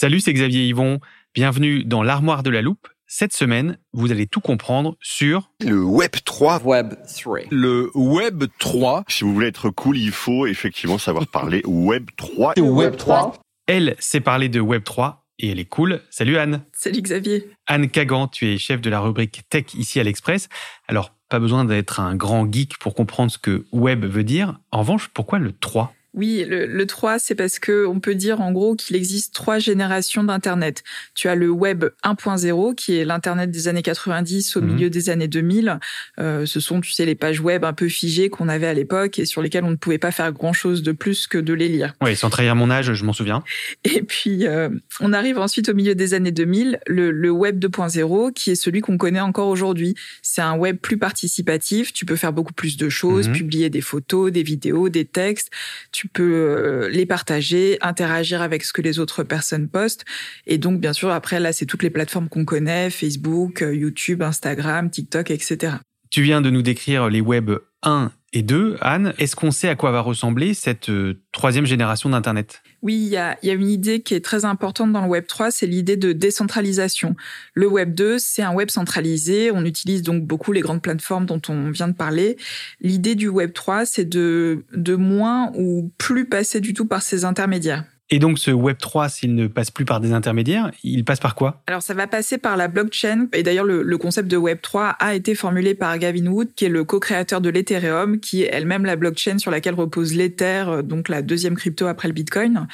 [0.00, 1.00] Salut, c'est Xavier Yvon.
[1.34, 2.86] Bienvenue dans l'armoire de la loupe.
[3.08, 6.62] Cette semaine, vous allez tout comprendre sur Le Web 3.
[6.62, 7.40] Web 3.
[7.50, 9.02] Le Web 3.
[9.08, 12.60] Si vous voulez être cool, il faut effectivement savoir parler Web 3.
[12.60, 13.42] Web 3.
[13.66, 16.00] Elle sait parler de Web 3 et elle est cool.
[16.10, 16.62] Salut Anne.
[16.72, 17.50] Salut Xavier.
[17.66, 20.48] Anne Kagan, tu es chef de la rubrique Tech ici à l'Express.
[20.86, 24.60] Alors, pas besoin d'être un grand geek pour comprendre ce que Web veut dire.
[24.70, 28.40] En revanche, pourquoi le 3 Oui, le, le 3, c'est parce que on peut dire
[28.40, 30.82] en gros qu'il existe trois générations d'Internet.
[31.14, 34.66] Tu as le Web 1.0, qui est l'Internet des années 90 au Mhm.
[34.74, 35.78] milieu des années 2000.
[36.18, 39.18] Euh, ce sont, tu sais, les pages web un peu figées qu'on avait à l'époque
[39.18, 41.94] et sur lesquelles on ne pouvait pas faire grand-chose de plus que de les lire.
[42.02, 43.44] Oui, sans trahir mon âge, je m'en souviens.
[43.84, 44.70] Et puis, euh,
[45.00, 48.80] on arrive ensuite au milieu des années 2000, le, le Web 2.0, qui est celui
[48.80, 49.94] qu'on connaît encore aujourd'hui.
[50.22, 51.92] C'est un web plus participatif.
[51.92, 53.34] Tu peux faire beaucoup plus de choses, Mhm.
[53.34, 55.50] publier des photos, des vidéos, des textes.
[55.92, 60.04] Tu peux euh, les partager, interagir avec ce que les autres personnes postent.
[60.46, 64.22] Et donc, bien sûr, après, là, c'est toutes les plateformes qu'on connaît, Facebook, euh, YouTube,
[64.22, 65.76] Instagram, TikTok, etc.
[66.10, 67.50] Tu viens de nous décrire les Web
[67.82, 68.76] 1 et 2.
[68.80, 72.62] Anne, est-ce qu'on sait à quoi va ressembler cette euh, troisième génération d'Internet?
[72.80, 75.66] Oui, il y a, une idée qui est très importante dans le Web 3, c'est
[75.66, 77.16] l'idée de décentralisation.
[77.54, 79.50] Le Web 2, c'est un web centralisé.
[79.50, 82.36] On utilise donc beaucoup les grandes plateformes dont on vient de parler.
[82.80, 87.24] L'idée du Web 3, c'est de, de moins ou plus passer du tout par ces
[87.24, 87.84] intermédiaires.
[88.10, 91.34] Et donc ce Web 3, s'il ne passe plus par des intermédiaires, il passe par
[91.34, 91.62] quoi?
[91.66, 93.26] Alors, ça va passer par la blockchain.
[93.34, 96.70] Et d'ailleurs, le, concept de Web 3 a été formulé par Gavin Wood, qui est
[96.70, 101.08] le co-créateur de l'Ethereum, qui est elle-même la blockchain sur laquelle repose l'Ether, euh, donc
[101.08, 102.66] la deuxième crypto après le Bitcoin.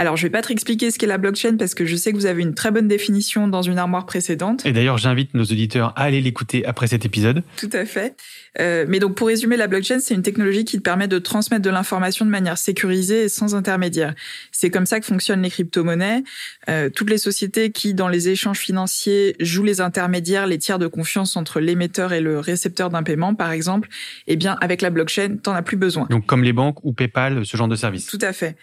[0.00, 2.16] Alors, je vais pas te expliquer ce qu'est la blockchain parce que je sais que
[2.16, 4.64] vous avez une très bonne définition dans une armoire précédente.
[4.64, 7.42] Et d'ailleurs, j'invite nos auditeurs à aller l'écouter après cet épisode.
[7.58, 8.16] Tout à fait.
[8.58, 11.60] Euh, mais donc, pour résumer, la blockchain, c'est une technologie qui te permet de transmettre
[11.60, 14.14] de l'information de manière sécurisée et sans intermédiaire.
[14.52, 16.24] C'est comme ça que fonctionnent les crypto-monnaies.
[16.70, 20.86] Euh, toutes les sociétés qui, dans les échanges financiers, jouent les intermédiaires, les tiers de
[20.86, 23.90] confiance entre l'émetteur et le récepteur d'un paiement, par exemple,
[24.28, 26.06] eh bien, avec la blockchain, t'en as plus besoin.
[26.08, 28.06] Donc comme les banques ou PayPal, ce genre de service.
[28.06, 28.56] Tout à fait.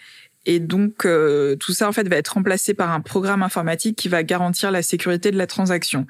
[0.46, 4.08] Et donc, euh, tout ça, en fait, va être remplacé par un programme informatique qui
[4.08, 6.06] va garantir la sécurité de la transaction.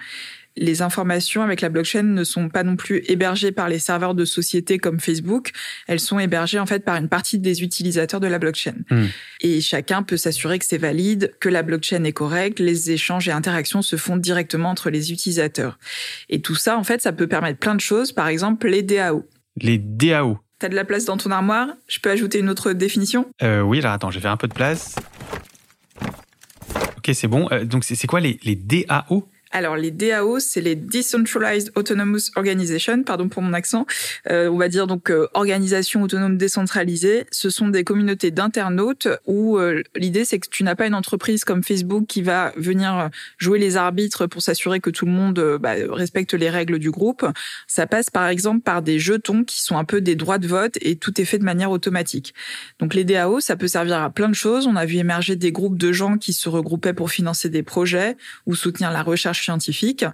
[0.57, 4.25] Les informations avec la blockchain ne sont pas non plus hébergées par les serveurs de
[4.25, 5.53] sociétés comme Facebook.
[5.87, 8.75] Elles sont hébergées, en fait, par une partie des utilisateurs de la blockchain.
[8.91, 9.07] Hmm.
[9.41, 13.33] Et chacun peut s'assurer que c'est valide, que la blockchain est correcte, les échanges et
[13.33, 15.79] interactions se font directement entre les utilisateurs.
[16.29, 18.13] Et tout ça, en fait, ça peut permettre plein de choses.
[18.13, 19.25] Par exemple, les DAO.
[19.61, 20.39] Les DAO.
[20.59, 21.69] T'as de la place dans ton armoire?
[21.87, 23.27] Je peux ajouter une autre définition?
[23.43, 24.97] Euh, oui, alors attends, je vais faire un peu de place.
[26.97, 27.49] Ok, c'est bon.
[27.53, 32.31] Euh, donc c'est c'est quoi les, les DAO Alors, les DAO, c'est les Decentralized Autonomous
[32.37, 33.87] Organization, pardon pour mon accent.
[34.31, 37.27] Euh, on va dire donc euh, organisation autonome décentralisée.
[37.31, 41.45] Ce sont des communautés d'internautes où euh, l'idée c'est que tu n'as pas une entreprise
[41.45, 45.59] comme Facebook qui va venir jouer les arbitres pour s'assurer que tout le monde euh,
[45.59, 47.27] bah, respecte les règles du groupe.
[47.67, 50.77] Ça passe par exemple par des jetons qui sont un peu des droits de vote
[50.81, 52.35] et tout est fait de manière automatique.
[52.81, 54.67] Donc les DAO, ça peut servir à plein de choses.
[54.67, 58.17] On a vu émerger des groupes de gens qui se regroupaient pour financer des projets
[58.47, 60.05] ou soutenir la recherche scientifique.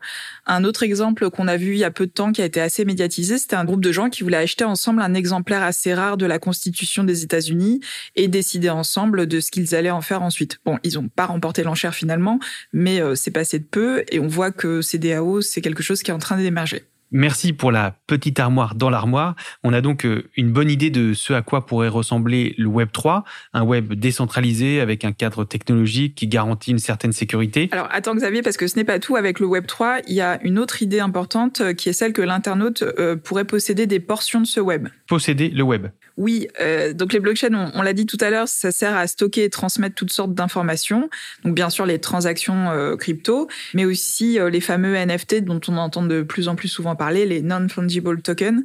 [0.46, 2.60] Un autre exemple qu'on a vu il y a peu de temps qui a été
[2.60, 6.16] assez médiatisé, c'était un groupe de gens qui voulaient acheter ensemble un exemplaire assez rare
[6.16, 7.80] de la Constitution des États-Unis
[8.16, 10.58] et décider ensemble de ce qu'ils allaient en faire ensuite.
[10.64, 12.38] Bon, ils n'ont pas remporté l'enchère finalement,
[12.72, 16.02] mais euh, c'est passé de peu et on voit que ces DAO, c'est quelque chose
[16.02, 16.84] qui est en train d'émerger.
[17.16, 19.36] Merci pour la petite armoire dans l'armoire.
[19.62, 22.88] On a donc euh, une bonne idée de ce à quoi pourrait ressembler le Web
[22.90, 23.22] 3,
[23.52, 27.68] un web décentralisé avec un cadre technologique qui garantit une certaine sécurité.
[27.70, 29.14] Alors attends Xavier, parce que ce n'est pas tout.
[29.14, 32.12] Avec le Web 3, il y a une autre idée importante euh, qui est celle
[32.12, 34.88] que l'internaute euh, pourrait posséder des portions de ce web.
[35.06, 35.86] Posséder le web.
[36.16, 39.44] Oui, euh, donc les blockchains, on, l'a dit tout à l'heure, ça sert à stocker
[39.44, 41.10] et transmettre toutes sortes d'informations.
[41.44, 45.76] Donc bien sûr les transactions euh, crypto, mais aussi euh, les fameux NFT dont on
[45.76, 48.62] entend de plus en plus souvent parler, les non-fungible tokens,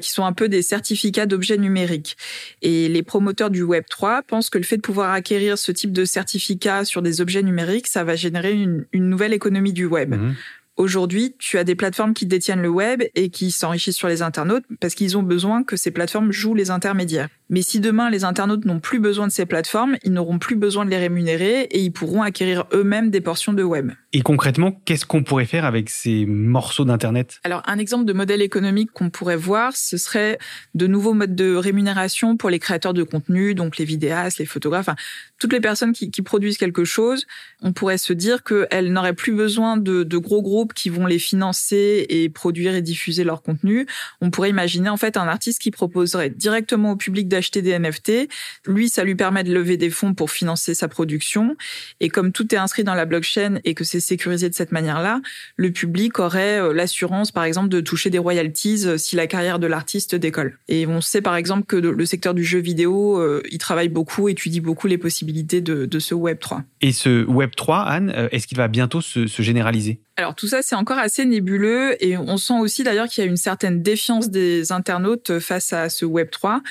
[0.00, 2.16] qui sont un peu des certificats d'objets numériques.
[2.62, 5.92] Et les promoteurs du Web 3 pensent que le fait de pouvoir acquérir ce type
[5.92, 10.14] de certificat sur des objets numériques, ça va générer une, nouvelle économie du web.
[10.14, 10.34] Mmh.
[10.76, 14.64] Aujourd'hui, tu as des plateformes qui détiennent le web et qui s'enrichissent sur les internautes
[14.80, 17.28] parce qu'ils ont besoin que ces plateformes jouent les intermédiaires.
[17.50, 20.84] Mais si demain les internautes n'ont plus besoin de ces plateformes, ils n'auront plus besoin
[20.84, 23.92] de les rémunérer et ils pourront acquérir eux-mêmes des portions de web.
[24.14, 27.40] Et concrètement, qu'est-ce qu'on pourrait faire avec ces morceaux d'Internet?
[27.44, 30.38] Alors, un exemple de modèle économique qu'on pourrait voir, ce serait
[30.74, 34.88] de nouveaux modes de rémunération pour les créateurs de contenu, donc les vidéastes, les photographes,
[34.88, 34.96] enfin,
[35.38, 37.26] toutes les personnes qui, qui, produisent quelque chose.
[37.60, 41.18] On pourrait se dire qu'elles n'auraient plus besoin de, de gros groupes qui vont les
[41.18, 43.86] financer et produire et diffuser leur contenu.
[44.20, 48.28] On pourrait imaginer en fait un artiste qui proposerait directement au public d'acheter des NFT.
[48.66, 51.56] Lui, ça lui permet de lever des fonds pour financer sa production.
[52.00, 55.20] Et comme tout est inscrit dans la blockchain et que c'est sécurisé de cette manière-là,
[55.56, 59.58] le public aurait euh, l'assurance, par exemple, de toucher des royalties euh, si la carrière
[59.58, 60.58] de l'artiste décolle.
[60.68, 64.28] Et on sait, par exemple, que le secteur du jeu vidéo, euh, il travaille beaucoup,
[64.28, 66.62] étudie beaucoup les possibilités de, de ce Web 3.
[66.80, 70.00] Et ce Web 3, Anne, est-ce qu'il va bientôt se, se généraliser?
[70.16, 73.30] Alors tout ça, c'est encore assez nébuleux et on sent aussi d'ailleurs qu'il y a
[73.30, 76.62] une certaine défiance des internautes face à ce Web 3.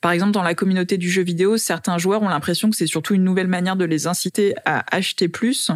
[0.00, 3.14] Par exemple, dans la communauté du jeu vidéo, certains joueurs ont l'impression que c'est surtout
[3.14, 5.70] une nouvelle manière de les inciter à acheter plus.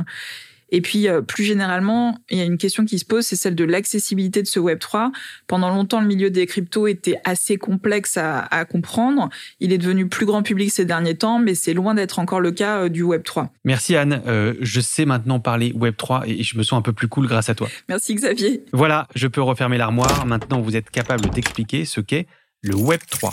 [0.70, 3.54] Et puis, euh, plus généralement, il y a une question qui se pose, c'est celle
[3.54, 5.12] de l'accessibilité de ce Web3.
[5.46, 9.28] Pendant longtemps, le milieu des cryptos était assez complexe à, comprendre.
[9.60, 12.50] Il est devenu plus grand public ces derniers temps, mais c'est loin d'être encore le
[12.50, 13.48] cas euh, du Web3.
[13.64, 14.22] Merci Anne.
[14.26, 17.50] Euh, je sais maintenant parler Web3 et je me sens un peu plus cool grâce
[17.50, 17.68] à toi.
[17.88, 18.64] Merci Xavier.
[18.72, 20.26] Voilà, je peux refermer l'armoire.
[20.26, 22.26] Maintenant, vous êtes capable d'expliquer ce qu'est
[22.62, 23.32] le Web3.